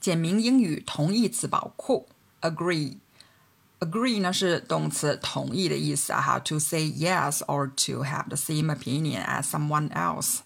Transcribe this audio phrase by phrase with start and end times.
[0.00, 2.08] 简明英语同义词宝库
[2.40, 2.96] ，agree。
[3.80, 10.38] agree 呢是动词同意的意思啊，哈，to say yes or to have the same opinion as someone else。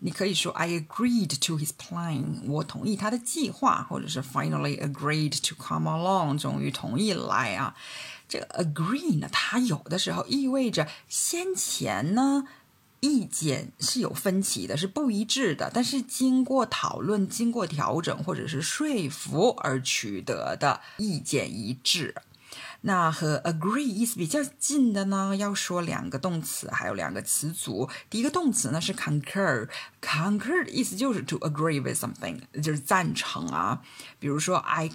[0.00, 7.74] 你可以说 I agreed to his plan，我同意他的计划，或者是 finally agreed to come along，终于同意来啊。
[8.28, 12.44] 这个 agree 呢，它有的时候意味着先前呢
[13.00, 22.14] 意见是有分歧的，是不一致的，但是经过讨论、经过调整或者是说服而取得的意见一致。
[22.82, 27.88] 那和 agree 意思比较近的呢，要说两个动词，还有两个词组。
[28.08, 33.82] 第一个动词呢是 concur，concur 的意思就是 to agree with something，就是赞成啊。
[34.18, 34.90] 比如说 I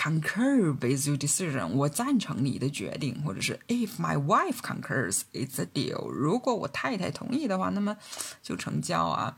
[0.00, 6.08] concur with your decision，我赞成你的决定，或者是 If my wife concurs，it's a deal。
[6.08, 7.98] 如果我太太同意的话，那么
[8.42, 9.36] 就成交啊。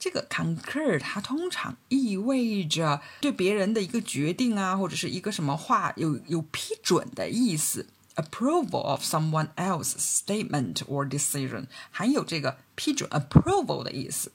[0.00, 14.32] 这个 concur 它通常意味着对别人的一个决定啊，或者是一个什么话有有批准的意思，approval of someone else's statement or decision，含有这个批准 approval 的意思。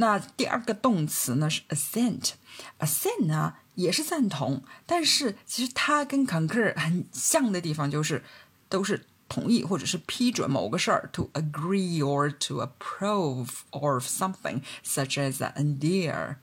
[0.00, 8.24] 那第二个动词呢是 assent，assent 呢也是赞同，但是其实它跟 concur 很像的地方就是
[8.68, 9.06] 都是。
[9.32, 16.34] 同意或者是批准某个事儿，to agree or to approve of something such as an idea，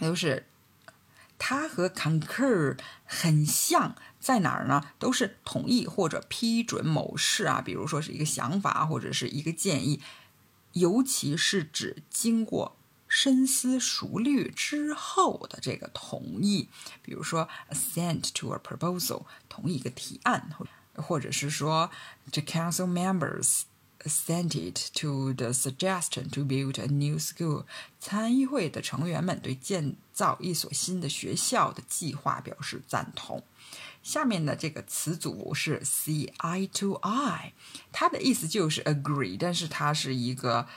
[0.00, 0.48] 就是
[1.38, 4.82] 它和 concur 很像，在哪儿呢？
[4.98, 10.00] 都是同意或者批准某事啊，比如说是一个想法或者是一个建议，
[10.76, 12.76] 尤其是指经过
[13.08, 16.68] 深思熟虑之后的这个同意，
[17.02, 20.50] 比如说 assent to a proposal，同意一个提案。
[20.98, 21.90] 或者是说
[22.32, 23.64] ，the council members
[24.06, 27.64] assented to the suggestion to build a new school。
[27.98, 33.42] 参议会的成员们对建造一所新的学校的计划表示赞同。
[34.02, 37.52] 下面的这个词组是 C I to I，
[37.90, 40.68] 它的意思就是 agree，但是它是一个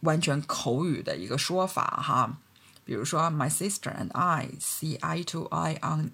[0.00, 2.38] 完全口语的一个说法哈。
[2.86, 6.12] 比如说，my sister and I C I to I on。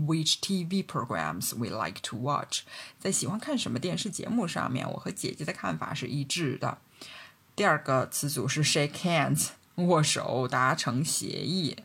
[0.00, 2.60] Which TV programs we like to watch？
[2.98, 6.78] 在喜欢看什么电视节目上面，我和姐姐的看法是一致的。
[7.54, 11.76] 第二个词组是 shake hands，握手，达成协议。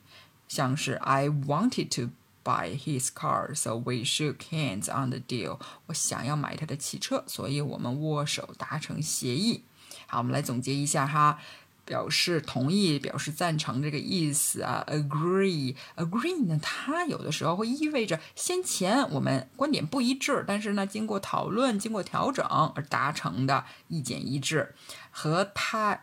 [0.48, 2.12] 像是 I wanted to
[2.44, 5.59] buy his car，so we shook hands on the deal。
[5.88, 9.64] 我想要买他的汽车，所以我们握手达成协议。
[10.08, 11.40] 好，我们来总结一下哈。
[11.85, 22.44] 表示同意、表示赞成这个意思啊，agree，agree 呢，它有的时候会意味着先前我们观点不一致，但是呢，经过讨论、经过调整
[22.75, 24.74] 而达成的意见一致，
[25.12, 26.01] 和它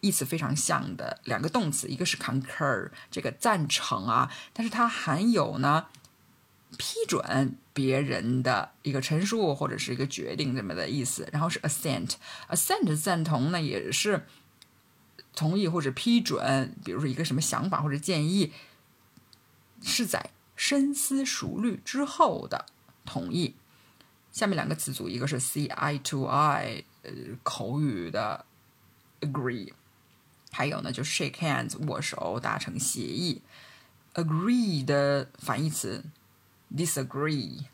[0.00, 5.86] 意思非常像的两个动词，一个是 concur，这个赞成啊，但是它含有呢
[6.76, 14.26] 批准别人的一个陈述或者是一个决定这么的意思，然后是 assent，assent 赞同呢也是。
[15.34, 18.52] 同意或者批准，比如说一个什么想法或者建议，
[19.82, 22.66] 是在深思熟虑之后的
[23.04, 23.54] 同意。
[24.30, 27.12] 下面两个词组，一个是 see eye to eye，呃，
[27.42, 28.44] 口语的
[29.20, 29.72] agree，
[30.50, 33.42] 还有呢就是 shake hands，握手，达成协议。
[34.14, 36.04] agree 的反义词
[36.74, 37.64] disagree。